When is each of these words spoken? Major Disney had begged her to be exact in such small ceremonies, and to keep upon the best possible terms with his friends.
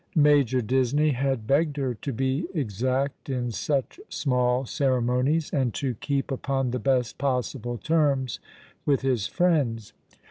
Major 0.15 0.61
Disney 0.63 1.11
had 1.11 1.45
begged 1.45 1.77
her 1.77 1.93
to 1.93 2.11
be 2.11 2.47
exact 2.55 3.29
in 3.29 3.51
such 3.51 3.99
small 4.09 4.65
ceremonies, 4.65 5.51
and 5.53 5.75
to 5.75 5.93
keep 5.93 6.31
upon 6.31 6.71
the 6.71 6.79
best 6.79 7.19
possible 7.19 7.77
terms 7.77 8.39
with 8.83 9.01
his 9.03 9.27
friends. 9.27 9.93